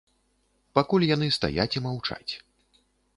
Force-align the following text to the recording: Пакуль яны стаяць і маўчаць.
Пакуль 0.79 1.05
яны 1.15 1.27
стаяць 1.37 1.77
і 1.81 1.83
маўчаць. 1.89 2.33